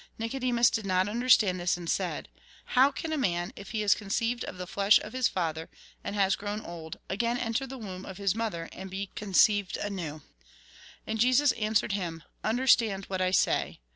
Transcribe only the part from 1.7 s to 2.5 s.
and said:"